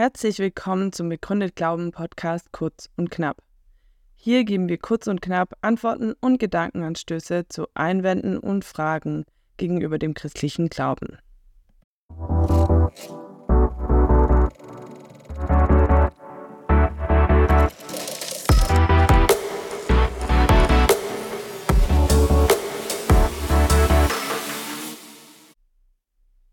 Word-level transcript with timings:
Herzlich 0.00 0.38
willkommen 0.38 0.94
zum 0.94 1.10
Begründet 1.10 1.56
Glauben 1.56 1.90
Podcast 1.90 2.52
Kurz 2.52 2.88
und 2.96 3.10
Knapp. 3.10 3.42
Hier 4.14 4.44
geben 4.44 4.66
wir 4.70 4.78
kurz 4.78 5.08
und 5.08 5.20
knapp 5.20 5.52
Antworten 5.60 6.14
und 6.22 6.38
Gedankenanstöße 6.38 7.48
zu 7.50 7.66
Einwänden 7.74 8.38
und 8.38 8.64
Fragen 8.64 9.26
gegenüber 9.58 9.98
dem 9.98 10.14
christlichen 10.14 10.70
Glauben. 10.70 11.18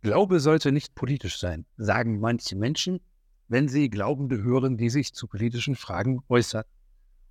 Glaube 0.02 0.41
sollte 0.41 0.73
nicht 0.73 0.95
politisch 0.95 1.40
sein, 1.40 1.66
sagen 1.77 2.20
manche 2.20 2.57
Menschen, 2.57 2.99
wenn 3.47 3.67
sie 3.67 3.89
Glaubende 3.89 4.41
hören, 4.41 4.77
die 4.77 4.89
sich 4.89 5.13
zu 5.13 5.27
politischen 5.27 5.75
Fragen 5.75 6.21
äußern. 6.29 6.63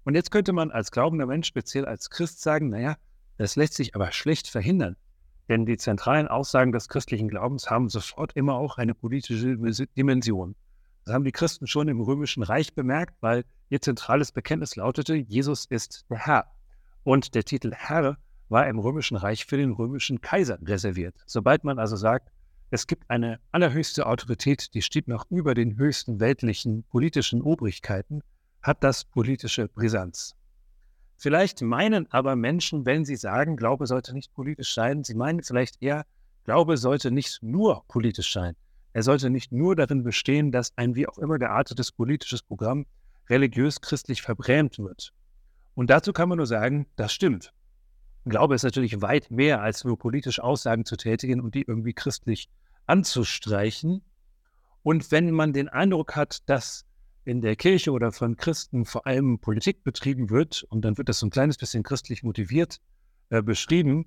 Und 0.04 0.14
jetzt 0.14 0.30
könnte 0.30 0.52
man 0.52 0.70
als 0.70 0.90
glaubender 0.90 1.26
Mensch, 1.26 1.48
speziell 1.48 1.84
als 1.84 2.10
Christ, 2.10 2.40
sagen, 2.40 2.68
naja, 2.68 2.96
das 3.38 3.56
lässt 3.56 3.74
sich 3.74 3.94
aber 3.94 4.12
schlecht 4.12 4.48
verhindern. 4.48 4.96
Denn 5.48 5.66
die 5.66 5.76
zentralen 5.76 6.28
Aussagen 6.28 6.72
des 6.72 6.88
christlichen 6.88 7.28
Glaubens 7.28 7.70
haben 7.70 7.88
sofort 7.88 8.32
immer 8.34 8.54
auch 8.54 8.78
eine 8.78 8.94
politische 8.94 9.56
Dimension. 9.96 10.56
Das 11.04 11.14
haben 11.14 11.24
die 11.24 11.32
Christen 11.32 11.66
schon 11.66 11.88
im 11.88 12.00
Römischen 12.00 12.42
Reich 12.42 12.74
bemerkt, 12.74 13.14
weil 13.20 13.44
ihr 13.68 13.80
zentrales 13.80 14.32
Bekenntnis 14.32 14.74
lautete, 14.74 15.14
Jesus 15.14 15.66
ist 15.66 16.04
der 16.10 16.18
Herr. 16.18 16.46
Und 17.04 17.34
der 17.36 17.44
Titel 17.44 17.72
Herr 17.72 18.16
war 18.48 18.66
im 18.66 18.78
Römischen 18.78 19.16
Reich 19.16 19.46
für 19.46 19.56
den 19.56 19.70
römischen 19.70 20.20
Kaiser 20.20 20.58
reserviert. 20.62 21.14
Sobald 21.26 21.62
man 21.62 21.78
also 21.78 21.94
sagt, 21.94 22.30
es 22.70 22.86
gibt 22.86 23.08
eine 23.10 23.38
allerhöchste 23.52 24.06
Autorität, 24.06 24.74
die 24.74 24.82
steht 24.82 25.06
noch 25.06 25.30
über 25.30 25.54
den 25.54 25.76
höchsten 25.76 26.18
weltlichen 26.18 26.82
politischen 26.84 27.40
Obrigkeiten, 27.40 28.22
hat 28.60 28.82
das 28.82 29.04
politische 29.04 29.68
Brisanz. 29.68 30.34
Vielleicht 31.16 31.62
meinen 31.62 32.10
aber 32.10 32.34
Menschen, 32.34 32.84
wenn 32.84 33.04
sie 33.04 33.16
sagen, 33.16 33.56
Glaube 33.56 33.86
sollte 33.86 34.12
nicht 34.12 34.34
politisch 34.34 34.74
sein, 34.74 35.04
sie 35.04 35.14
meinen 35.14 35.42
vielleicht 35.42 35.80
eher, 35.80 36.04
Glaube 36.44 36.76
sollte 36.76 37.10
nicht 37.10 37.42
nur 37.42 37.84
politisch 37.86 38.32
sein. 38.32 38.56
Er 38.92 39.02
sollte 39.02 39.30
nicht 39.30 39.52
nur 39.52 39.76
darin 39.76 40.02
bestehen, 40.02 40.50
dass 40.50 40.76
ein 40.76 40.94
wie 40.94 41.06
auch 41.06 41.18
immer 41.18 41.38
geartetes 41.38 41.92
politisches 41.92 42.42
Programm 42.42 42.86
religiös-christlich 43.28 44.22
verbrämt 44.22 44.78
wird. 44.78 45.12
Und 45.74 45.90
dazu 45.90 46.12
kann 46.12 46.28
man 46.28 46.38
nur 46.38 46.46
sagen, 46.46 46.86
das 46.96 47.12
stimmt. 47.12 47.52
Glaube 48.26 48.56
ist 48.56 48.64
natürlich 48.64 49.00
weit 49.02 49.30
mehr 49.30 49.62
als 49.62 49.84
nur 49.84 49.98
politische 49.98 50.42
Aussagen 50.42 50.84
zu 50.84 50.96
tätigen 50.96 51.40
und 51.40 51.54
die 51.54 51.62
irgendwie 51.62 51.92
christlich 51.92 52.48
anzustreichen. 52.86 54.02
Und 54.82 55.12
wenn 55.12 55.30
man 55.30 55.52
den 55.52 55.68
Eindruck 55.68 56.16
hat, 56.16 56.48
dass 56.48 56.84
in 57.24 57.40
der 57.40 57.54
Kirche 57.54 57.92
oder 57.92 58.10
von 58.10 58.36
Christen 58.36 58.84
vor 58.84 59.06
allem 59.06 59.38
Politik 59.38 59.84
betrieben 59.84 60.28
wird, 60.30 60.64
und 60.70 60.84
dann 60.84 60.98
wird 60.98 61.08
das 61.08 61.20
so 61.20 61.26
ein 61.26 61.30
kleines 61.30 61.56
bisschen 61.56 61.84
christlich 61.84 62.24
motiviert 62.24 62.80
äh, 63.30 63.42
beschrieben, 63.42 64.06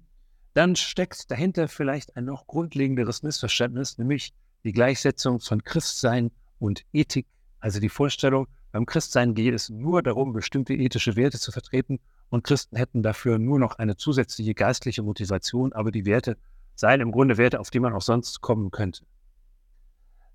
dann 0.53 0.75
steckt 0.75 1.31
dahinter 1.31 1.69
vielleicht 1.69 2.17
ein 2.17 2.25
noch 2.25 2.45
grundlegenderes 2.45 3.23
Missverständnis, 3.23 3.97
nämlich 3.97 4.33
die 4.65 4.73
Gleichsetzung 4.73 5.39
von 5.39 5.63
Christsein 5.63 6.31
und 6.59 6.83
Ethik, 6.91 7.27
also 7.59 7.79
die 7.79 7.89
Vorstellung, 7.89 8.47
beim 8.71 8.85
Christsein 8.85 9.33
geht 9.33 9.53
es 9.53 9.69
nur 9.69 10.03
darum, 10.03 10.33
bestimmte 10.33 10.73
ethische 10.73 11.15
Werte 11.15 11.39
zu 11.39 11.51
vertreten 11.51 11.99
und 12.29 12.43
Christen 12.43 12.75
hätten 12.77 13.03
dafür 13.03 13.39
nur 13.39 13.59
noch 13.59 13.77
eine 13.79 13.97
zusätzliche 13.97 14.53
geistliche 14.53 15.03
Motivation, 15.03 15.73
aber 15.73 15.91
die 15.91 16.05
Werte 16.05 16.37
seien 16.75 17.01
im 17.01 17.11
Grunde 17.11 17.37
Werte, 17.37 17.59
auf 17.59 17.69
die 17.69 17.79
man 17.79 17.93
auch 17.93 18.01
sonst 18.01 18.41
kommen 18.41 18.71
könnte. 18.71 19.03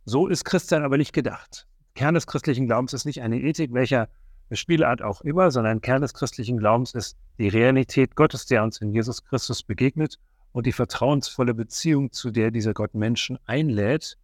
So 0.05 0.27
ist 0.27 0.45
Christsein 0.45 0.83
aber 0.83 0.99
nicht 0.99 1.13
gedacht. 1.13 1.67
Kern 1.95 2.15
des 2.15 2.27
christlichen 2.27 2.67
Glaubens 2.67 2.93
ist 2.93 3.05
nicht 3.07 3.23
eine 3.23 3.41
Ethik, 3.41 3.73
welcher 3.73 4.09
Spielart 4.53 5.01
auch 5.01 5.23
immer, 5.23 5.51
sondern 5.51 5.81
Kern 5.81 6.03
des 6.03 6.13
christlichen 6.13 6.59
Glaubens 6.59 6.95
ist 6.95 7.17
die 7.39 7.49
Realität 7.49 8.15
Gottes, 8.15 8.47
der 8.47 8.63
uns 8.63 8.79
in 8.79 8.93
Jesus 8.93 9.25
Christus 9.25 9.63
begegnet 9.63 10.19
und 10.53 10.67
die 10.67 10.73
vertrauensvolle 10.73 11.55
Beziehung, 11.55 12.13
zu 12.13 12.31
der 12.31 12.51
dieser 12.51 12.75
Gott 12.75 12.95
Menschen 12.95 13.39
einlädt. 13.47 14.19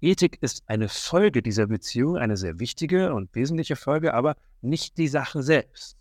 Ethik 0.00 0.38
ist 0.42 0.64
eine 0.66 0.88
Folge 0.88 1.40
dieser 1.40 1.66
Beziehung, 1.66 2.18
eine 2.18 2.36
sehr 2.36 2.58
wichtige 2.58 3.14
und 3.14 3.34
wesentliche 3.34 3.76
Folge, 3.76 4.12
aber 4.12 4.36
nicht 4.60 4.98
die 4.98 5.08
Sache 5.08 5.42
selbst. 5.42 5.96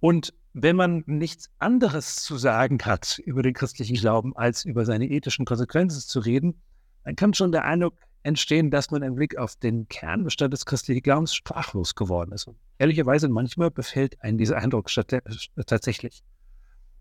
Und 0.00 0.34
wenn 0.52 0.76
man 0.76 1.04
nichts 1.06 1.50
anderes 1.58 2.16
zu 2.16 2.36
sagen 2.36 2.78
hat 2.84 3.20
über 3.24 3.42
den 3.42 3.54
christlichen 3.54 3.96
Glauben, 3.96 4.36
als 4.36 4.64
über 4.64 4.84
seine 4.84 5.08
ethischen 5.08 5.44
Konsequenzen 5.44 6.00
zu 6.00 6.20
reden, 6.20 6.60
dann 7.04 7.16
kann 7.16 7.34
schon 7.34 7.52
der 7.52 7.64
Eindruck 7.64 7.94
entstehen, 8.22 8.70
dass 8.70 8.90
man 8.90 9.02
im 9.02 9.14
Blick 9.14 9.38
auf 9.38 9.56
den 9.56 9.88
Kernbestand 9.88 10.52
des 10.52 10.66
christlichen 10.66 11.02
Glaubens 11.02 11.34
sprachlos 11.34 11.94
geworden 11.94 12.32
ist. 12.32 12.46
Und 12.46 12.56
ehrlicherweise, 12.78 13.28
manchmal 13.28 13.70
befällt 13.70 14.20
einen 14.22 14.38
dieser 14.38 14.58
Eindruck 14.58 14.90
tatsächlich. 15.66 16.22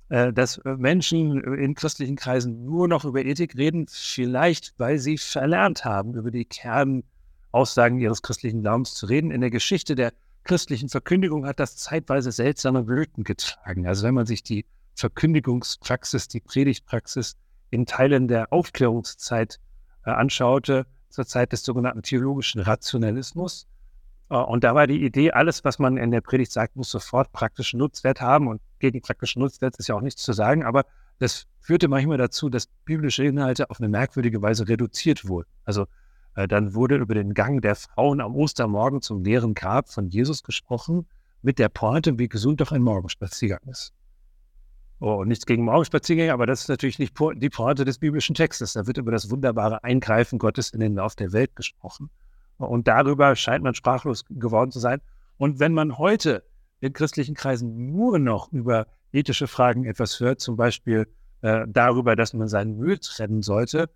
Äh, 0.10 0.34
dass 0.34 0.60
Menschen 0.64 1.40
in 1.44 1.76
christlichen 1.76 2.16
Kreisen 2.16 2.66
nur 2.66 2.88
noch 2.88 3.06
über 3.06 3.24
Ethik 3.24 3.56
reden, 3.56 3.86
vielleicht 3.90 4.74
weil 4.78 4.98
sie 4.98 5.18
verlernt 5.18 5.86
haben, 5.86 6.16
über 6.16 6.32
die 6.32 6.46
Kernaussagen 6.46 8.00
ihres 8.00 8.22
christlichen 8.22 8.62
Glaubens 8.62 8.96
zu 8.96 9.06
reden. 9.06 9.30
In 9.30 9.42
der 9.42 9.52
Geschichte 9.52 9.96
der 9.96 10.14
christlichen 10.50 10.90
Verkündigung 10.90 11.46
hat 11.46 11.60
das 11.60 11.78
zeitweise 11.78 12.32
seltsame 12.32 12.82
Blüten 12.82 13.24
getragen. 13.24 13.86
Also 13.86 14.08
wenn 14.08 14.16
man 14.16 14.26
sich 14.26 14.42
die 14.42 14.66
Verkündigungspraxis, 14.96 16.28
die 16.28 16.40
Predigtpraxis 16.40 17.38
in 17.70 17.86
Teilen 17.86 18.28
der 18.28 18.52
Aufklärungszeit 18.52 19.60
äh, 20.08 20.10
anschaute, 20.10 20.88
zur 21.10 21.28
Zeit 21.28 21.52
des 21.52 21.64
sogenannten 21.64 22.02
theologischen 22.02 22.62
Rationalismus. 22.62 23.68
Äh, 24.32 24.38
und 24.38 24.64
da 24.64 24.74
war 24.74 24.88
die 24.88 25.06
Idee, 25.06 25.30
alles, 25.30 25.64
was 25.66 25.78
man 25.78 25.98
in 25.98 26.10
der 26.10 26.22
Predigt 26.22 26.52
sagt, 26.52 26.76
muss 26.76 26.90
sofort 26.90 27.32
praktischen 27.32 27.78
Nutzwert 27.78 28.20
haben. 28.20 28.48
Und 28.48 28.60
gegen 28.80 29.02
praktischen 29.02 29.44
Nutzwert 29.44 29.78
ist 29.78 29.88
ja 29.88 29.94
auch 29.94 30.02
nichts 30.02 30.24
zu 30.24 30.34
sagen, 30.34 30.64
aber 30.64 30.84
das 31.20 31.46
führte 31.60 31.88
manchmal 31.88 32.18
dazu, 32.18 32.50
dass 32.50 32.66
biblische 32.86 33.24
Inhalte 33.24 33.70
auf 33.70 33.80
eine 33.80 33.90
merkwürdige 33.90 34.42
Weise 34.42 34.68
reduziert 34.68 35.28
wurden. 35.28 35.48
Also 35.64 35.86
dann 36.36 36.74
wurde 36.74 36.96
über 36.96 37.14
den 37.14 37.34
Gang 37.34 37.62
der 37.62 37.76
Frauen 37.76 38.22
am 38.22 38.36
Ostermorgen 38.36 39.02
zum 39.02 39.24
leeren 39.24 39.54
Grab 39.54 39.90
von 39.90 40.08
Jesus 40.08 40.44
gesprochen, 40.44 41.08
mit 41.42 41.60
der 41.60 41.70
Pointe, 41.70 42.20
wie 42.20 42.28
gesund 42.28 42.62
doch 42.62 42.72
ein 42.72 42.82
Morgenspaziergang 42.82 43.62
ist. 43.70 43.94
Oh, 45.00 45.24
nichts 45.24 45.46
gegen 45.46 45.64
Morgenspaziergänge, 45.64 46.34
aber 46.34 46.46
das 46.46 46.62
ist 46.62 46.68
natürlich 46.68 47.00
nicht 47.00 47.18
die 47.36 47.50
Pointe 47.50 47.86
des 47.86 48.00
biblischen 48.00 48.36
Textes. 48.36 48.74
Da 48.74 48.86
wird 48.86 48.98
über 48.98 49.12
das 49.12 49.32
wunderbare 49.32 49.84
Eingreifen 49.84 50.40
Gottes 50.40 50.72
in 50.72 50.82
den 50.82 50.96
Lauf 50.96 51.16
der 51.16 51.32
Welt 51.32 51.56
gesprochen. 51.56 52.10
Und 52.58 52.90
darüber 52.90 53.36
scheint 53.38 53.64
man 53.64 53.74
sprachlos 53.74 54.26
geworden 54.30 54.72
zu 54.72 54.80
sein. 54.80 55.00
Und 55.38 55.60
wenn 55.60 55.74
man 55.74 55.98
heute 55.98 56.44
in 56.82 56.92
christlichen 56.92 57.34
Kreisen 57.34 57.94
nur 57.94 58.20
noch 58.20 58.52
über 58.52 58.88
ethische 59.14 59.48
Fragen 59.48 59.86
etwas 59.86 60.20
hört, 60.20 60.42
zum 60.42 60.58
Beispiel 60.58 61.08
äh, 61.42 61.66
darüber, 61.68 62.18
dass 62.18 62.34
man 62.34 62.50
seinen 62.50 62.78
Müll 62.78 62.98
trennen 63.00 63.42
sollte, 63.42 63.90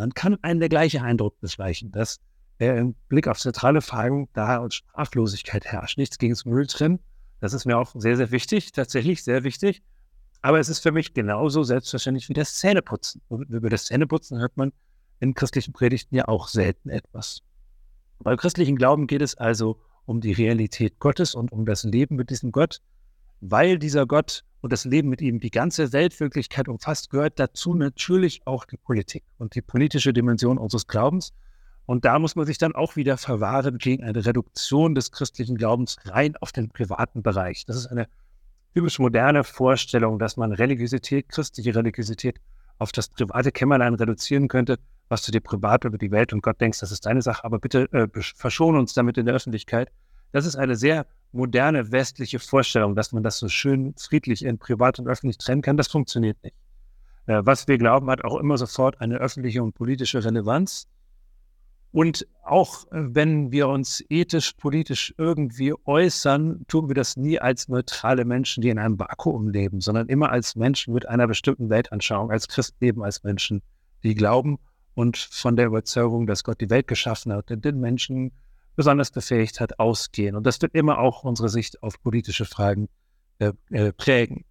dann 0.00 0.14
kann 0.14 0.36
einem 0.42 0.60
der 0.60 0.68
gleiche 0.68 1.02
Eindruck 1.02 1.40
beschleichen, 1.40 1.92
dass 1.92 2.18
äh, 2.58 2.78
im 2.78 2.94
Blick 3.08 3.28
auf 3.28 3.38
zentrale 3.38 3.80
Fragen 3.80 4.28
da 4.32 4.58
und 4.58 4.74
Sprachlosigkeit 4.74 5.64
herrscht. 5.66 5.98
Nichts 5.98 6.18
gegen 6.18 6.32
das 6.32 6.44
Mülltrennen. 6.44 7.00
Das 7.40 7.52
ist 7.52 7.66
mir 7.66 7.78
auch 7.78 7.92
sehr, 7.94 8.16
sehr 8.16 8.30
wichtig, 8.30 8.72
tatsächlich 8.72 9.22
sehr 9.22 9.44
wichtig. 9.44 9.82
Aber 10.42 10.58
es 10.58 10.68
ist 10.68 10.80
für 10.80 10.92
mich 10.92 11.12
genauso 11.12 11.62
selbstverständlich 11.62 12.28
wie 12.28 12.34
das 12.34 12.54
Zähneputzen. 12.54 13.20
Und 13.28 13.48
über 13.50 13.68
das 13.68 13.86
Zähneputzen 13.86 14.38
hört 14.38 14.56
man 14.56 14.72
in 15.20 15.34
christlichen 15.34 15.72
Predigten 15.72 16.14
ja 16.14 16.28
auch 16.28 16.48
selten 16.48 16.88
etwas. 16.88 17.42
Beim 18.20 18.36
christlichen 18.36 18.76
Glauben 18.76 19.06
geht 19.06 19.22
es 19.22 19.34
also 19.34 19.80
um 20.04 20.20
die 20.20 20.32
Realität 20.32 20.98
Gottes 20.98 21.34
und 21.34 21.52
um 21.52 21.66
das 21.66 21.84
Leben 21.84 22.16
mit 22.16 22.30
diesem 22.30 22.52
Gott, 22.52 22.80
weil 23.40 23.78
dieser 23.78 24.06
Gott 24.06 24.44
und 24.60 24.72
das 24.72 24.84
Leben 24.84 25.08
mit 25.08 25.20
ihm 25.20 25.40
die 25.40 25.50
ganze 25.50 25.92
Weltwirklichkeit 25.92 26.68
umfasst, 26.68 27.10
gehört 27.10 27.38
dazu 27.38 27.74
natürlich 27.74 28.46
auch 28.46 28.64
die 28.64 28.76
Politik 28.76 29.24
und 29.38 29.54
die 29.54 29.62
politische 29.62 30.12
Dimension 30.12 30.58
unseres 30.58 30.86
Glaubens. 30.86 31.32
Und 31.84 32.04
da 32.04 32.18
muss 32.18 32.34
man 32.34 32.46
sich 32.46 32.58
dann 32.58 32.74
auch 32.74 32.96
wieder 32.96 33.16
verwahren 33.16 33.78
gegen 33.78 34.02
eine 34.02 34.26
Reduktion 34.26 34.94
des 34.94 35.12
christlichen 35.12 35.56
Glaubens 35.56 35.96
rein 36.04 36.36
auf 36.40 36.50
den 36.50 36.68
privaten 36.68 37.22
Bereich. 37.22 37.64
Das 37.64 37.76
ist 37.76 37.86
eine 37.86 38.08
typisch 38.74 38.98
moderne 38.98 39.44
Vorstellung, 39.44 40.18
dass 40.18 40.36
man 40.36 40.52
Religiosität, 40.52 41.28
christliche 41.28 41.74
Religiosität 41.74 42.40
auf 42.78 42.92
das 42.92 43.08
private 43.08 43.52
Kämmerlein 43.52 43.94
reduzieren 43.94 44.48
könnte, 44.48 44.78
was 45.08 45.22
du 45.22 45.32
dir 45.32 45.40
privat 45.40 45.84
über 45.84 45.96
die 45.96 46.10
Welt 46.10 46.32
und 46.32 46.42
Gott 46.42 46.60
denkst, 46.60 46.80
das 46.80 46.90
ist 46.90 47.06
deine 47.06 47.22
Sache, 47.22 47.44
aber 47.44 47.58
bitte 47.58 47.90
äh, 47.92 48.08
verschone 48.20 48.78
uns 48.78 48.92
damit 48.92 49.16
in 49.16 49.26
der 49.26 49.34
Öffentlichkeit. 49.34 49.90
Das 50.32 50.44
ist 50.44 50.56
eine 50.56 50.76
sehr 50.76 51.06
moderne 51.32 51.92
westliche 51.92 52.38
Vorstellung, 52.38 52.94
dass 52.94 53.12
man 53.12 53.22
das 53.22 53.38
so 53.38 53.48
schön 53.48 53.94
friedlich 53.98 54.44
in 54.44 54.58
privat 54.58 54.98
und 54.98 55.08
öffentlich 55.08 55.38
trennen 55.38 55.62
kann, 55.62 55.76
das 55.76 55.88
funktioniert 55.88 56.42
nicht. 56.42 56.56
Äh, 57.26 57.42
was 57.44 57.68
wir 57.68 57.78
glauben, 57.78 58.08
hat 58.10 58.24
auch 58.24 58.38
immer 58.38 58.58
sofort 58.58 59.00
eine 59.00 59.16
öffentliche 59.16 59.62
und 59.62 59.74
politische 59.74 60.24
Relevanz. 60.24 60.88
Und 61.92 62.26
auch 62.42 62.84
äh, 62.92 63.14
wenn 63.14 63.52
wir 63.52 63.68
uns 63.68 64.04
ethisch, 64.08 64.52
politisch 64.54 65.14
irgendwie 65.18 65.74
äußern, 65.84 66.64
tun 66.68 66.88
wir 66.88 66.94
das 66.94 67.16
nie 67.16 67.38
als 67.38 67.68
neutrale 67.68 68.24
Menschen, 68.24 68.60
die 68.60 68.68
in 68.68 68.78
einem 68.78 68.98
Vakuum 68.98 69.48
leben, 69.48 69.80
sondern 69.80 70.08
immer 70.08 70.30
als 70.30 70.56
Menschen 70.56 70.94
mit 70.94 71.08
einer 71.08 71.26
bestimmten 71.26 71.70
Weltanschauung, 71.70 72.30
als 72.30 72.48
Christen 72.48 72.76
leben, 72.84 73.02
als 73.02 73.22
Menschen, 73.22 73.62
die 74.02 74.14
glauben. 74.14 74.58
und 74.94 75.18
von 75.18 75.56
der 75.56 75.66
Überzeugung, 75.66 76.26
dass 76.26 76.42
Gott 76.42 76.60
die 76.62 76.70
Welt 76.70 76.86
geschaffen 76.86 77.30
hat 77.32 77.50
und 77.50 77.64
den 77.66 77.80
Menschen 77.80 78.32
besonders 78.76 79.10
befähigt 79.10 79.60
hat, 79.60 79.78
ausgehen. 79.78 80.36
Und 80.36 80.44
das 80.44 80.60
wird 80.62 80.74
immer 80.74 80.98
auch 80.98 81.24
unsere 81.24 81.48
Sicht 81.48 81.82
auf 81.82 82.00
politische 82.02 82.44
Fragen 82.44 82.88
äh, 83.38 83.52
äh, 83.70 83.92
prägen. 83.92 84.44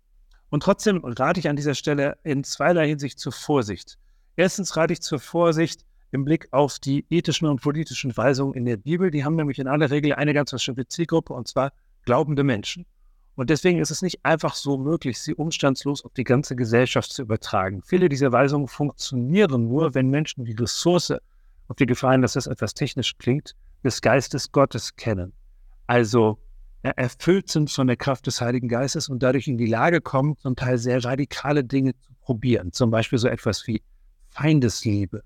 Und 0.49 0.63
trotzdem 0.63 1.03
rate 1.03 1.39
ich 1.39 1.47
an 1.47 1.55
dieser 1.55 1.75
Stelle 1.75 2.17
in 2.23 2.43
zweierlei 2.43 2.87
Hinsicht 2.87 3.19
zur 3.19 3.31
Vorsicht. 3.31 3.97
Erstens 4.35 4.75
rate 4.75 4.93
ich 4.93 5.01
zur 5.01 5.19
Vorsicht 5.19 5.85
im 6.11 6.25
Blick 6.25 6.47
auf 6.51 6.79
die 6.79 7.05
ethischen 7.09 7.47
und 7.47 7.61
politischen 7.61 8.15
Weisungen 8.15 8.53
in 8.53 8.65
der 8.65 8.77
Bibel. 8.77 9.11
Die 9.11 9.23
haben 9.23 9.35
nämlich 9.35 9.59
in 9.59 9.67
aller 9.67 9.89
Regel 9.89 10.13
eine 10.13 10.33
ganz 10.33 10.51
bestimmte 10.51 10.87
Zielgruppe, 10.87 11.33
und 11.33 11.47
zwar 11.47 11.71
glaubende 12.03 12.43
Menschen. 12.43 12.85
Und 13.35 13.49
deswegen 13.49 13.79
ist 13.79 13.91
es 13.91 14.01
nicht 14.01 14.23
einfach 14.23 14.55
so 14.55 14.77
möglich, 14.77 15.19
sie 15.19 15.35
umstandslos 15.35 16.05
auf 16.05 16.13
die 16.13 16.23
ganze 16.23 16.55
Gesellschaft 16.55 17.11
zu 17.11 17.21
übertragen. 17.21 17.81
Viele 17.83 18.07
dieser 18.07 18.31
Weisungen 18.31 18.67
funktionieren 18.67 19.67
nur, 19.67 19.93
wenn 19.93 20.09
Menschen 20.09 20.45
die 20.45 20.53
Ressource, 20.53 21.13
auf 21.67 21.75
die 21.75 21.85
Gefahr 21.85 22.13
hin, 22.13 22.21
dass 22.21 22.33
das 22.33 22.47
etwas 22.47 22.75
technisch 22.75 23.17
klingt, 23.17 23.55
des 23.85 24.01
Geistes 24.01 24.51
Gottes 24.51 24.95
kennen. 24.95 25.31
Also 25.87 26.39
erfüllt 26.81 27.49
sind 27.49 27.71
von 27.71 27.87
der 27.87 27.95
Kraft 27.95 28.27
des 28.27 28.41
Heiligen 28.41 28.67
Geistes 28.67 29.09
und 29.09 29.23
dadurch 29.23 29.47
in 29.47 29.57
die 29.57 29.65
Lage 29.65 30.01
kommen, 30.01 30.37
zum 30.37 30.55
Teil 30.55 30.77
sehr 30.77 31.03
radikale 31.03 31.63
Dinge 31.63 31.97
zu 31.97 32.13
probieren. 32.21 32.73
Zum 32.73 32.91
Beispiel 32.91 33.17
so 33.17 33.27
etwas 33.27 33.65
wie 33.65 33.81
Feindesliebe, 34.29 35.23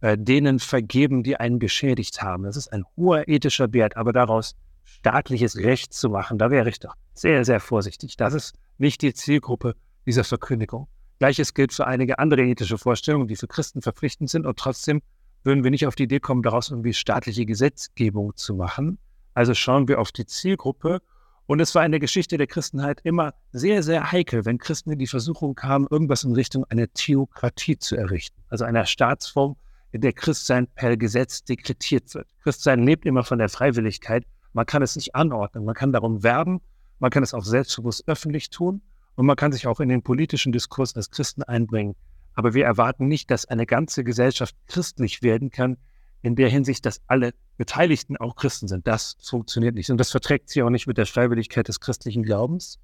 äh, 0.00 0.16
denen 0.18 0.58
vergeben, 0.58 1.22
die 1.22 1.36
einen 1.36 1.58
geschädigt 1.58 2.22
haben. 2.22 2.44
Das 2.44 2.56
ist 2.56 2.72
ein 2.72 2.84
hoher 2.96 3.26
ethischer 3.26 3.72
Wert, 3.72 3.96
aber 3.96 4.12
daraus 4.12 4.54
staatliches 4.84 5.56
Recht 5.56 5.92
zu 5.92 6.10
machen, 6.10 6.38
da 6.38 6.50
wäre 6.50 6.68
ich 6.68 6.80
doch 6.80 6.94
sehr, 7.14 7.44
sehr 7.44 7.60
vorsichtig. 7.60 8.16
Das 8.16 8.34
ist 8.34 8.54
nicht 8.78 9.02
die 9.02 9.12
Zielgruppe 9.12 9.74
dieser 10.06 10.24
Verkündigung. 10.24 10.88
Gleiches 11.18 11.52
gilt 11.54 11.72
für 11.72 11.86
einige 11.86 12.18
andere 12.18 12.42
ethische 12.42 12.78
Vorstellungen, 12.78 13.26
die 13.26 13.36
für 13.36 13.48
Christen 13.48 13.82
verpflichtend 13.82 14.30
sind 14.30 14.46
und 14.46 14.58
trotzdem 14.58 15.02
würden 15.44 15.64
wir 15.64 15.70
nicht 15.70 15.86
auf 15.86 15.94
die 15.94 16.04
Idee 16.04 16.20
kommen, 16.20 16.42
daraus 16.42 16.70
irgendwie 16.70 16.92
staatliche 16.92 17.46
Gesetzgebung 17.46 18.36
zu 18.36 18.54
machen. 18.54 18.98
Also 19.34 19.54
schauen 19.54 19.88
wir 19.88 20.00
auf 20.00 20.12
die 20.12 20.26
Zielgruppe. 20.26 21.00
Und 21.46 21.60
es 21.60 21.74
war 21.74 21.84
in 21.86 21.92
der 21.92 22.00
Geschichte 22.00 22.36
der 22.36 22.46
Christenheit 22.46 23.00
immer 23.04 23.32
sehr, 23.52 23.82
sehr 23.82 24.12
heikel, 24.12 24.44
wenn 24.44 24.58
Christen 24.58 24.92
in 24.92 24.98
die 24.98 25.06
Versuchung 25.06 25.54
kamen, 25.54 25.86
irgendwas 25.90 26.24
in 26.24 26.34
Richtung 26.34 26.64
einer 26.66 26.92
Theokratie 26.92 27.78
zu 27.78 27.96
errichten. 27.96 28.42
Also 28.48 28.66
einer 28.66 28.84
Staatsform, 28.84 29.56
in 29.92 30.02
der 30.02 30.12
Christsein 30.12 30.66
per 30.66 30.96
Gesetz 30.96 31.44
dekretiert 31.44 32.14
wird. 32.14 32.28
Christsein 32.42 32.84
lebt 32.84 33.06
immer 33.06 33.24
von 33.24 33.38
der 33.38 33.48
Freiwilligkeit. 33.48 34.24
Man 34.52 34.66
kann 34.66 34.82
es 34.82 34.96
nicht 34.96 35.14
anordnen. 35.14 35.64
Man 35.64 35.74
kann 35.74 35.92
darum 35.92 36.22
werben. 36.22 36.60
Man 36.98 37.10
kann 37.10 37.22
es 37.22 37.32
auch 37.32 37.44
selbstbewusst 37.44 38.06
öffentlich 38.06 38.50
tun. 38.50 38.82
Und 39.14 39.26
man 39.26 39.36
kann 39.36 39.52
sich 39.52 39.66
auch 39.66 39.80
in 39.80 39.88
den 39.88 40.02
politischen 40.02 40.52
Diskurs 40.52 40.94
als 40.94 41.10
Christen 41.10 41.42
einbringen. 41.42 41.96
Aber 42.38 42.54
wir 42.54 42.64
erwarten 42.64 43.08
nicht, 43.08 43.32
dass 43.32 43.46
eine 43.46 43.66
ganze 43.66 44.04
Gesellschaft 44.04 44.54
christlich 44.68 45.22
werden 45.22 45.50
kann, 45.50 45.76
in 46.22 46.36
der 46.36 46.48
Hinsicht, 46.48 46.86
dass 46.86 47.00
alle 47.08 47.34
Beteiligten 47.56 48.16
auch 48.16 48.36
Christen 48.36 48.68
sind. 48.68 48.86
Das 48.86 49.16
funktioniert 49.20 49.74
nicht. 49.74 49.90
Und 49.90 49.98
das 49.98 50.12
verträgt 50.12 50.48
sich 50.48 50.62
auch 50.62 50.70
nicht 50.70 50.86
mit 50.86 50.98
der 50.98 51.06
Freiwilligkeit 51.06 51.66
des 51.66 51.80
christlichen 51.80 52.22
Glaubens. 52.22 52.78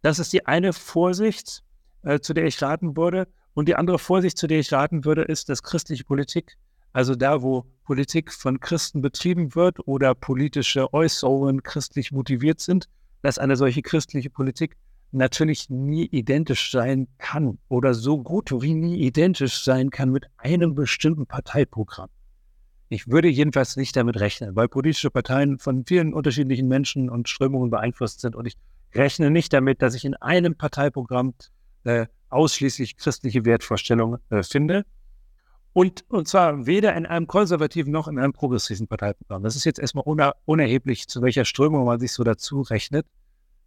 Das 0.00 0.18
ist 0.18 0.32
die 0.32 0.46
eine 0.46 0.72
Vorsicht, 0.72 1.64
äh, 2.00 2.18
zu 2.20 2.32
der 2.32 2.46
ich 2.46 2.62
raten 2.62 2.96
würde. 2.96 3.28
Und 3.52 3.68
die 3.68 3.76
andere 3.76 3.98
Vorsicht, 3.98 4.38
zu 4.38 4.46
der 4.46 4.60
ich 4.60 4.72
raten 4.72 5.04
würde, 5.04 5.24
ist, 5.24 5.50
dass 5.50 5.62
christliche 5.62 6.04
Politik, 6.04 6.56
also 6.94 7.14
da, 7.14 7.42
wo 7.42 7.66
Politik 7.84 8.32
von 8.32 8.58
Christen 8.58 9.02
betrieben 9.02 9.54
wird 9.54 9.86
oder 9.86 10.14
politische 10.14 10.94
Äußerungen 10.94 11.62
christlich 11.62 12.10
motiviert 12.10 12.60
sind, 12.60 12.88
dass 13.20 13.36
eine 13.36 13.56
solche 13.56 13.82
christliche 13.82 14.30
Politik 14.30 14.78
natürlich 15.12 15.70
nie 15.70 16.06
identisch 16.06 16.70
sein 16.70 17.08
kann 17.18 17.58
oder 17.68 17.94
so 17.94 18.22
gut 18.22 18.50
wie 18.62 18.74
nie 18.74 19.00
identisch 19.00 19.62
sein 19.62 19.90
kann 19.90 20.10
mit 20.10 20.26
einem 20.38 20.74
bestimmten 20.74 21.26
Parteiprogramm. 21.26 22.08
Ich 22.88 23.08
würde 23.08 23.28
jedenfalls 23.28 23.76
nicht 23.76 23.96
damit 23.96 24.20
rechnen, 24.20 24.54
weil 24.54 24.68
politische 24.68 25.10
Parteien 25.10 25.58
von 25.58 25.84
vielen 25.86 26.12
unterschiedlichen 26.12 26.68
Menschen 26.68 27.08
und 27.08 27.28
Strömungen 27.28 27.70
beeinflusst 27.70 28.20
sind 28.20 28.36
und 28.36 28.46
ich 28.46 28.56
rechne 28.94 29.30
nicht 29.30 29.52
damit, 29.52 29.80
dass 29.80 29.94
ich 29.94 30.04
in 30.04 30.14
einem 30.16 30.56
Parteiprogramm 30.56 31.34
äh, 31.84 32.06
ausschließlich 32.28 32.96
christliche 32.96 33.44
Wertvorstellungen 33.44 34.20
äh, 34.30 34.42
finde. 34.42 34.84
Und, 35.72 36.04
und 36.10 36.28
zwar 36.28 36.66
weder 36.66 36.94
in 36.94 37.06
einem 37.06 37.26
konservativen 37.26 37.92
noch 37.92 38.08
in 38.08 38.18
einem 38.18 38.34
progressiven 38.34 38.88
Parteiprogramm. 38.88 39.42
Das 39.42 39.56
ist 39.56 39.64
jetzt 39.64 39.78
erstmal 39.78 40.04
uner, 40.04 40.34
unerheblich, 40.44 41.08
zu 41.08 41.22
welcher 41.22 41.46
Strömung 41.46 41.86
man 41.86 41.98
sich 41.98 42.12
so 42.12 42.24
dazu 42.24 42.60
rechnet. 42.60 43.06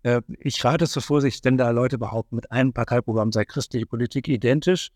Äh, 0.06 0.22
ich 0.40 0.64
rate 0.64 0.88
zur 0.88 1.02
Vorsicht, 1.02 1.44
wenn 1.46 1.58
da 1.58 1.72
Leute 1.72 1.98
behaupten, 1.98 2.36
mit 2.36 2.52
einem 2.52 2.74
Parteiprogramm 2.74 3.32
sei 3.32 3.44
christliche 3.44 3.88
Politik 3.88 4.28
identisch. 4.28 4.92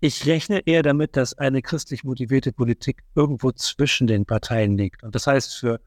Ich 0.00 0.24
rechne 0.24 0.60
eher 0.66 0.82
damit, 0.82 1.14
dass 1.18 1.34
eine 1.36 1.60
christlich 1.60 2.04
motivierte 2.04 2.50
Politik 2.50 3.02
irgendwo 3.14 3.52
zwischen 3.52 4.06
den 4.06 4.24
Parteien 4.24 4.78
liegt. 4.78 5.02
Und 5.02 5.14
das 5.14 5.26
heißt, 5.26 5.58
für 5.58 5.78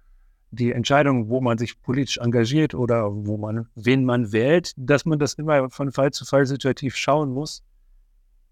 die 0.52 0.72
Entscheidung, 0.72 1.30
wo 1.30 1.42
man 1.42 1.58
sich 1.58 1.82
politisch 1.82 2.20
engagiert 2.20 2.76
oder 2.76 3.10
wo 3.12 3.38
man, 3.38 3.66
wen 3.74 4.06
man 4.06 4.32
wählt, 4.32 4.74
dass 4.78 5.06
man 5.06 5.18
das 5.18 5.34
immer 5.34 5.72
von 5.72 5.92
Fall 5.92 6.12
zu 6.12 6.24
Fall 6.24 6.46
situativ 6.46 6.96
schauen 6.96 7.32
muss. 7.32 7.64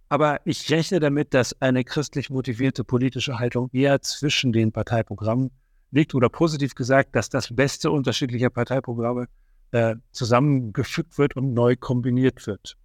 Aber 0.10 0.42
ich 0.46 0.72
rechne 0.72 1.00
damit, 1.00 1.36
dass 1.36 1.62
eine 1.62 1.84
christlich 1.84 2.32
motivierte 2.32 2.84
politische 2.84 3.38
Haltung 3.38 3.70
eher 3.72 4.02
zwischen 4.02 4.52
den 4.52 4.72
Parteiprogrammen 4.72 5.52
liegt 5.92 6.16
oder 6.16 6.30
positiv 6.30 6.74
gesagt, 6.74 7.16
dass 7.16 7.30
das 7.30 7.56
Beste 7.56 7.92
unterschiedlicher 7.92 8.50
Parteiprogramme 8.50 9.28
äh, 9.72 9.96
zusammengefügt 10.12 11.18
wird 11.18 11.36
und 11.36 11.54
neu 11.54 11.76
kombiniert 11.76 12.46
wird. 12.48 12.78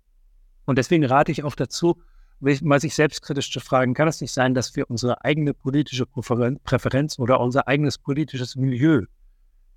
Und 0.64 0.78
deswegen 0.78 1.04
rate 1.04 1.32
ich 1.32 1.44
auch 1.44 1.54
dazu, 1.54 2.00
mal 2.40 2.80
sich 2.80 2.94
selbstkritisch 2.94 3.50
zu 3.50 3.60
fragen, 3.60 3.94
kann 3.94 4.08
es 4.08 4.20
nicht 4.20 4.32
sein, 4.32 4.54
dass 4.54 4.76
wir 4.76 4.90
unsere 4.90 5.24
eigene 5.24 5.54
politische 5.54 6.06
Präferenz 6.06 7.18
oder 7.18 7.40
unser 7.40 7.66
eigenes 7.66 7.98
politisches 7.98 8.56
Milieu 8.56 9.02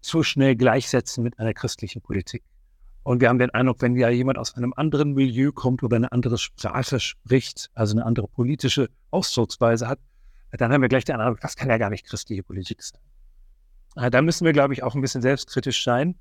zu 0.02 0.24
schnell 0.24 0.56
gleichsetzen 0.56 1.24
mit 1.24 1.40
einer 1.40 1.54
christlichen 1.54 2.02
Politik? 2.02 2.44
Und 3.04 3.22
wir 3.22 3.30
haben 3.30 3.40
den 3.40 3.50
Eindruck, 3.52 3.82
wenn 3.82 3.96
ja 3.96 4.10
jemand 4.10 4.38
aus 4.38 4.56
einem 4.56 4.74
anderen 4.76 5.14
Milieu 5.14 5.52
kommt 5.52 5.84
oder 5.84 5.96
eine 5.96 6.12
andere 6.12 6.38
Sprache 6.38 7.00
spricht, 7.00 7.70
also 7.74 7.96
eine 7.96 8.06
andere 8.06 8.28
politische 8.28 8.90
Ausdrucksweise 9.10 9.88
hat, 9.88 10.00
dann 10.52 10.74
haben 10.74 10.82
wir 10.82 10.90
gleich 10.90 11.06
den 11.06 11.16
Eindruck, 11.16 11.40
das 11.42 11.56
kann 11.56 11.70
ja 11.70 11.78
gar 11.78 11.90
nicht 11.90 12.06
christliche 12.06 12.44
Politik 12.44 12.84
sein. 12.84 13.02
Äh, 13.96 14.10
da 14.10 14.22
müssen 14.22 14.46
wir, 14.46 14.54
glaube 14.54 14.74
ich, 14.74 14.84
auch 14.84 14.96
ein 14.96 15.02
bisschen 15.02 15.22
selbstkritisch 15.22 15.84
sein 15.84 16.16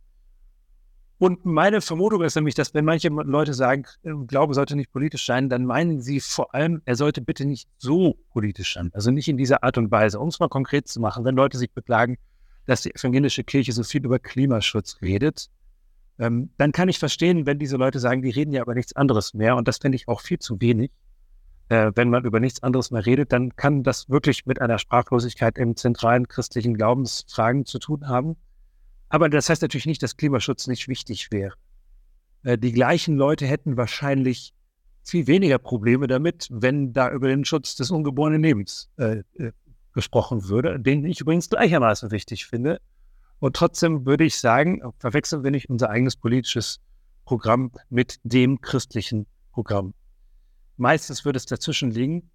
und 1.19 1.45
meine 1.45 1.81
Vermutung 1.81 2.23
ist 2.23 2.37
nämlich, 2.37 2.55
dass 2.55 2.75
wenn 2.75 2.85
manche 2.85 3.09
Leute 3.09 3.53
sagen, 3.53 3.85
äh, 4.05 4.13
Glaube 4.27 4.55
sollte 4.55 4.77
nicht 4.77 4.93
politisch 4.93 5.27
sein, 5.27 5.49
dann 5.49 5.65
meinen 5.65 6.01
sie 6.01 6.21
vor 6.21 6.55
allem, 6.55 6.81
er 6.85 6.95
sollte 6.95 7.21
bitte 7.21 7.45
nicht 7.45 7.69
so 7.77 8.17
politisch 8.31 8.75
sein. 8.75 8.91
Also 8.95 9.11
nicht 9.11 9.29
in 9.29 9.37
dieser 9.37 9.65
Art 9.65 9.79
und 9.79 9.91
Weise. 9.91 10.21
Um 10.21 10.29
es 10.29 10.39
mal 10.39 10.49
konkret 10.49 10.87
zu 10.87 11.01
machen, 11.01 11.25
wenn 11.25 11.35
Leute 11.35 11.59
sich 11.59 11.73
beklagen, 11.73 12.19
dass 12.67 12.83
die 12.83 12.95
evangelische 12.95 13.43
Kirche 13.43 13.73
so 13.73 13.83
viel 13.83 14.05
über 14.05 14.19
Klimaschutz 14.19 14.99
redet, 15.03 15.49
ähm, 16.21 16.51
dann 16.57 16.73
kann 16.73 16.89
ich 16.89 16.99
verstehen, 16.99 17.47
wenn 17.47 17.59
diese 17.59 17.77
Leute 17.77 17.99
sagen, 17.99 18.23
die 18.23 18.31
reden 18.31 18.53
ja 18.53 18.63
über 18.63 18.75
nichts 18.75 18.95
anderes 18.95 19.35
mehr. 19.35 19.57
Und 19.57 19.67
das 19.67 19.79
finde 19.79 19.97
ich 19.97 20.07
auch 20.07 20.21
viel 20.21 20.39
zu 20.39 20.61
wenig. 20.61 20.91
Äh, 21.69 21.93
wenn 21.97 22.11
man 22.11 22.25
über 22.25 22.41
nichts 22.41 22.63
anderes 22.63 22.91
mehr 22.91 23.05
redet, 23.05 23.33
dann 23.33 23.55
kann 23.57 23.83
das 23.83 24.09
wirklich 24.09 24.47
mit 24.47 24.61
einer 24.61 24.79
Sprachlosigkeit 24.79 25.59
im 25.59 25.77
zentralen 25.77 26.29
christlichen 26.29 26.75
Glaubensfragen 26.75 27.67
zu 27.67 27.79
tun 27.79 28.09
haben. 28.09 28.37
Aber 29.09 29.29
das 29.29 29.49
heißt 29.49 29.63
natürlich 29.63 29.87
nicht, 29.87 30.03
dass 30.03 30.17
Klimaschutz 30.17 30.67
nicht 30.67 30.89
wichtig 30.89 31.31
wäre. 31.31 31.55
Äh, 32.43 32.59
die 32.59 32.73
gleichen 32.73 33.17
Leute 33.17 33.47
hätten 33.47 33.77
wahrscheinlich 33.77 34.53
viel 35.05 35.27
weniger 35.27 35.59
Probleme 35.59 36.07
damit, 36.07 36.49
wenn 36.51 36.93
da 36.93 37.11
über 37.11 37.29
den 37.29 37.45
Schutz 37.45 37.77
des 37.77 37.91
ungeborenen 37.91 38.43
Lebens 38.43 38.91
äh, 38.99 39.23
äh, 39.39 39.53
gesprochen 39.95 40.49
würde, 40.49 40.79
den 40.79 41.05
ich 41.05 41.21
übrigens 41.21 41.49
gleichermaßen 41.49 42.11
wichtig 42.11 42.47
finde. 42.47 42.81
Und 43.41 43.57
trotzdem 43.57 44.05
würde 44.05 44.25
ich 44.25 44.39
sagen, 44.39 44.83
verwechseln 44.99 45.45
wir 45.45 45.51
nicht 45.51 45.71
unser 45.71 45.91
eigenes 45.91 46.17
politisches 46.17 46.81
Programm 47.25 47.73
mit 47.89 48.19
dem 48.23 48.61
christlichen 48.61 49.27
Programm. 49.53 49.95
Meistens 50.77 51.25
würde 51.25 51.37
es 51.39 51.47
dazwischen 51.47 51.91
liegen. 51.91 52.31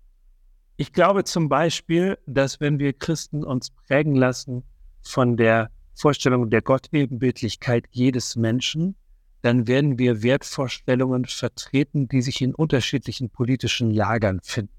Ich 0.77 0.93
glaube 0.93 1.23
zum 1.23 1.49
Beispiel, 1.49 2.17
dass 2.25 2.59
wenn 2.59 2.79
wir 2.79 2.93
Christen 2.93 3.43
uns 3.43 3.69
prägen 3.69 4.15
lassen 4.15 4.63
von 5.01 5.37
der 5.37 5.69
Vorstellung 5.95 6.49
der 6.49 6.61
Gottebenbildlichkeit 6.61 7.85
jedes 7.91 8.35
Menschen, 8.35 8.95
dann 9.41 9.67
werden 9.67 9.99
wir 9.99 10.23
Wertvorstellungen 10.23 11.25
vertreten, 11.25 12.07
die 12.07 12.21
sich 12.21 12.41
in 12.41 12.55
unterschiedlichen 12.55 13.29
politischen 13.29 13.91
Lagern 13.91 14.39
finden. 14.41 14.73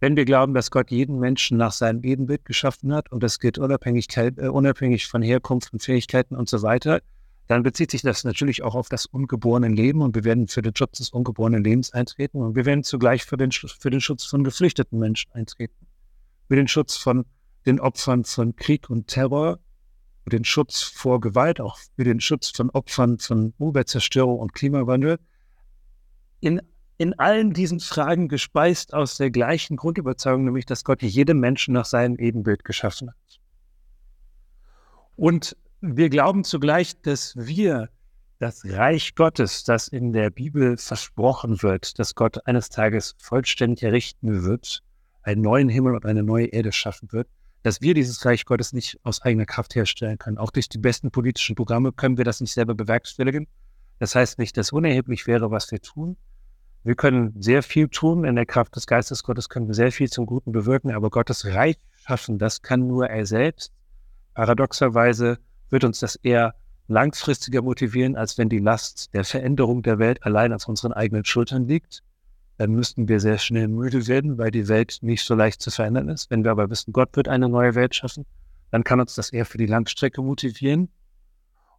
Wenn 0.00 0.16
wir 0.16 0.24
glauben, 0.24 0.54
dass 0.54 0.70
Gott 0.70 0.90
jeden 0.90 1.18
Menschen 1.18 1.56
nach 1.56 1.72
seinem 1.72 2.02
Ebenbild 2.04 2.44
geschaffen 2.44 2.92
hat 2.92 3.10
und 3.10 3.22
das 3.22 3.40
gilt 3.40 3.58
Unabhängigkeit, 3.58 4.38
äh, 4.38 4.48
unabhängig 4.48 5.06
von 5.06 5.22
Herkunft 5.22 5.72
und 5.72 5.82
Fähigkeiten 5.82 6.36
und 6.36 6.48
so 6.48 6.62
weiter, 6.62 7.00
dann 7.48 7.62
bezieht 7.62 7.90
sich 7.90 8.02
das 8.02 8.24
natürlich 8.24 8.62
auch 8.62 8.74
auf 8.74 8.88
das 8.88 9.06
ungeborene 9.06 9.68
Leben 9.68 10.02
und 10.02 10.14
wir 10.14 10.24
werden 10.24 10.48
für 10.48 10.62
den 10.62 10.76
Schutz 10.76 10.98
des 10.98 11.10
ungeborenen 11.10 11.64
Lebens 11.64 11.92
eintreten 11.92 12.42
und 12.42 12.54
wir 12.54 12.66
werden 12.66 12.84
zugleich 12.84 13.24
für 13.24 13.36
den, 13.36 13.50
für 13.50 13.90
den 13.90 14.00
Schutz 14.00 14.24
von 14.24 14.44
geflüchteten 14.44 14.98
Menschen 14.98 15.32
eintreten, 15.32 15.86
für 16.46 16.56
den 16.56 16.68
Schutz 16.68 16.96
von 16.96 17.24
den 17.66 17.80
Opfern 17.80 18.24
von 18.24 18.54
Krieg 18.54 18.90
und 18.90 19.08
Terror 19.08 19.58
für 20.28 20.36
den 20.36 20.44
Schutz 20.44 20.82
vor 20.82 21.20
Gewalt, 21.20 21.58
auch 21.58 21.78
für 21.96 22.04
den 22.04 22.20
Schutz 22.20 22.50
von 22.50 22.68
Opfern 22.68 23.18
von 23.18 23.54
Umweltzerstörung 23.56 24.38
und 24.38 24.52
Klimawandel. 24.52 25.18
In 26.40 26.60
in 26.98 27.18
allen 27.18 27.54
diesen 27.54 27.80
Fragen 27.80 28.28
gespeist 28.28 28.92
aus 28.92 29.16
der 29.16 29.30
gleichen 29.30 29.76
Grundüberzeugung, 29.76 30.44
nämlich 30.44 30.66
dass 30.66 30.84
Gott 30.84 31.00
jedem 31.00 31.40
Menschen 31.40 31.72
nach 31.72 31.86
seinem 31.86 32.16
Ebenbild 32.16 32.64
geschaffen 32.64 33.08
hat. 33.08 33.40
Und 35.16 35.56
wir 35.80 36.10
glauben 36.10 36.44
zugleich, 36.44 37.00
dass 37.00 37.34
wir 37.36 37.88
das 38.38 38.64
Reich 38.66 39.14
Gottes, 39.14 39.64
das 39.64 39.88
in 39.88 40.12
der 40.12 40.28
Bibel 40.28 40.76
versprochen 40.76 41.62
wird, 41.62 41.98
dass 41.98 42.14
Gott 42.14 42.46
eines 42.46 42.68
Tages 42.68 43.14
vollständig 43.18 43.82
errichten 43.82 44.42
wird, 44.44 44.82
einen 45.22 45.40
neuen 45.40 45.70
Himmel 45.70 45.94
und 45.94 46.04
eine 46.04 46.22
neue 46.22 46.46
Erde 46.46 46.72
schaffen 46.72 47.10
wird, 47.12 47.28
dass 47.62 47.80
wir 47.80 47.94
dieses 47.94 48.24
Reich 48.24 48.44
Gottes 48.44 48.72
nicht 48.72 48.98
aus 49.02 49.22
eigener 49.22 49.46
Kraft 49.46 49.74
herstellen 49.74 50.18
können. 50.18 50.38
Auch 50.38 50.50
durch 50.50 50.68
die 50.68 50.78
besten 50.78 51.10
politischen 51.10 51.56
Programme 51.56 51.92
können 51.92 52.16
wir 52.16 52.24
das 52.24 52.40
nicht 52.40 52.52
selber 52.52 52.74
bewerkstelligen. 52.74 53.46
Das 53.98 54.14
heißt 54.14 54.38
nicht, 54.38 54.56
dass 54.56 54.72
unerheblich 54.72 55.26
wäre, 55.26 55.50
was 55.50 55.70
wir 55.70 55.80
tun. 55.80 56.16
Wir 56.84 56.94
können 56.94 57.34
sehr 57.40 57.62
viel 57.62 57.88
tun. 57.88 58.24
In 58.24 58.36
der 58.36 58.46
Kraft 58.46 58.76
des 58.76 58.86
Geistes 58.86 59.24
Gottes 59.24 59.48
können 59.48 59.66
wir 59.66 59.74
sehr 59.74 59.92
viel 59.92 60.08
zum 60.08 60.26
Guten 60.26 60.52
bewirken, 60.52 60.92
aber 60.92 61.10
Gottes 61.10 61.44
Reich 61.46 61.76
schaffen, 62.06 62.38
das 62.38 62.62
kann 62.62 62.86
nur 62.86 63.08
er 63.08 63.26
selbst. 63.26 63.72
Paradoxerweise 64.34 65.38
wird 65.70 65.84
uns 65.84 65.98
das 65.98 66.16
eher 66.16 66.54
langfristiger 66.86 67.60
motivieren, 67.60 68.16
als 68.16 68.38
wenn 68.38 68.48
die 68.48 68.60
Last 68.60 69.12
der 69.12 69.24
Veränderung 69.24 69.82
der 69.82 69.98
Welt 69.98 70.24
allein 70.24 70.52
auf 70.52 70.68
unseren 70.68 70.92
eigenen 70.92 71.24
Schultern 71.24 71.66
liegt. 71.66 72.02
Dann 72.58 72.72
müssten 72.72 73.08
wir 73.08 73.20
sehr 73.20 73.38
schnell 73.38 73.68
müde 73.68 74.08
werden, 74.08 74.36
weil 74.36 74.50
die 74.50 74.66
Welt 74.66 74.98
nicht 75.00 75.24
so 75.24 75.34
leicht 75.34 75.62
zu 75.62 75.70
verändern 75.70 76.08
ist. 76.08 76.28
Wenn 76.28 76.42
wir 76.44 76.50
aber 76.50 76.68
wissen, 76.68 76.92
Gott 76.92 77.14
wird 77.14 77.28
eine 77.28 77.48
neue 77.48 77.76
Welt 77.76 77.94
schaffen, 77.94 78.26
dann 78.72 78.84
kann 78.84 79.00
uns 79.00 79.14
das 79.14 79.30
eher 79.30 79.46
für 79.46 79.58
die 79.58 79.66
Langstrecke 79.66 80.20
motivieren. 80.20 80.88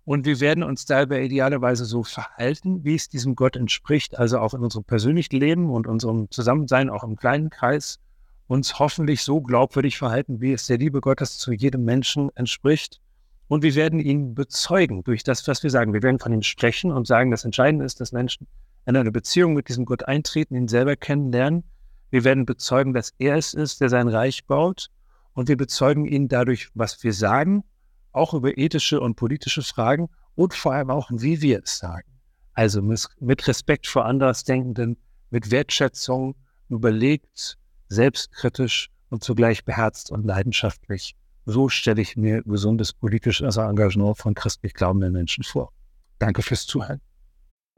Und 0.05 0.25
wir 0.25 0.39
werden 0.39 0.63
uns 0.63 0.85
dabei 0.85 1.23
idealerweise 1.23 1.85
so 1.85 2.03
verhalten, 2.03 2.83
wie 2.83 2.95
es 2.95 3.09
diesem 3.09 3.35
Gott 3.35 3.57
entspricht, 3.57 4.17
also 4.17 4.39
auch 4.39 4.53
in 4.53 4.63
unserem 4.63 4.85
persönlichen 4.85 5.35
Leben 5.35 5.69
und 5.69 5.85
unserem 5.85 6.31
Zusammensein, 6.31 6.89
auch 6.89 7.03
im 7.03 7.17
kleinen 7.17 7.49
Kreis, 7.49 7.99
uns 8.47 8.79
hoffentlich 8.79 9.21
so 9.21 9.41
glaubwürdig 9.41 9.97
verhalten, 9.97 10.39
wie 10.41 10.53
es 10.53 10.65
der 10.65 10.77
Liebe 10.77 11.01
Gottes 11.01 11.37
zu 11.37 11.51
jedem 11.51 11.83
Menschen 11.83 12.31
entspricht. 12.35 13.01
Und 13.49 13.63
wir 13.63 13.75
werden 13.75 13.99
ihn 13.99 14.33
bezeugen 14.33 15.03
durch 15.03 15.23
das, 15.23 15.45
was 15.47 15.61
wir 15.61 15.69
sagen. 15.69 15.93
Wir 15.93 16.01
werden 16.03 16.19
von 16.19 16.33
ihm 16.33 16.41
sprechen 16.41 16.91
und 16.91 17.05
sagen, 17.05 17.31
das 17.31 17.45
Entscheidende 17.45 17.85
ist, 17.85 17.99
dass 17.99 18.11
Menschen 18.11 18.47
in 18.89 18.97
eine 18.97 19.11
Beziehung 19.11 19.53
mit 19.53 19.69
diesem 19.69 19.85
Gott 19.85 20.07
eintreten, 20.07 20.55
ihn 20.55 20.67
selber 20.67 20.95
kennenlernen. 20.95 21.63
Wir 22.09 22.23
werden 22.23 22.47
bezeugen, 22.47 22.93
dass 22.93 23.13
er 23.19 23.35
es 23.35 23.53
ist, 23.53 23.81
der 23.81 23.89
sein 23.89 24.07
Reich 24.07 24.47
baut. 24.47 24.87
Und 25.33 25.47
wir 25.47 25.57
bezeugen 25.57 26.05
ihn 26.05 26.27
dadurch, 26.27 26.69
was 26.73 27.03
wir 27.03 27.13
sagen, 27.13 27.63
auch 28.11 28.33
über 28.33 28.57
ethische 28.57 28.99
und 28.99 29.15
politische 29.15 29.61
Fragen 29.61 30.09
und 30.33 30.55
vor 30.55 30.73
allem 30.73 30.89
auch, 30.89 31.11
wie 31.13 31.39
wir 31.41 31.61
es 31.63 31.77
sagen. 31.77 32.09
Also 32.53 32.81
mit 32.81 33.47
Respekt 33.47 33.85
vor 33.85 34.05
Andersdenkenden, 34.05 34.97
mit 35.29 35.51
Wertschätzung, 35.51 36.35
überlegt, 36.67 37.59
selbstkritisch 37.89 38.89
und 39.09 39.23
zugleich 39.23 39.63
beherzt 39.65 40.11
und 40.11 40.25
leidenschaftlich. 40.25 41.15
So 41.45 41.69
stelle 41.69 42.01
ich 42.01 42.17
mir 42.17 42.41
gesundes 42.41 42.93
politisches 42.93 43.57
Engagement 43.57 44.17
von 44.17 44.33
christlich 44.33 44.73
glaubenden 44.73 45.13
Menschen 45.13 45.43
vor. 45.43 45.71
Danke 46.17 46.41
fürs 46.41 46.65
Zuhören. 46.65 47.01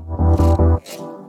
oh 0.10 0.80
you. 0.86 1.21